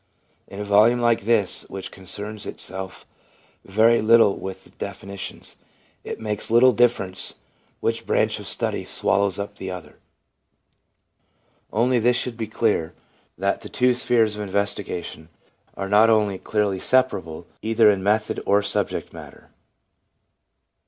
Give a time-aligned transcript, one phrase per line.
[0.47, 3.05] In a volume like this, which concerns itself
[3.63, 5.57] very little with definitions,
[6.03, 7.35] it makes little difference
[7.81, 9.99] which branch of study swallows up the other.
[11.71, 12.95] Only this should be clear,
[13.37, 14.41] that the two 6 THE PSYCHOLOGY OF RELIGION spheres of
[14.89, 15.29] investigation
[15.75, 19.51] are not clearly separable, either in method or subject matter.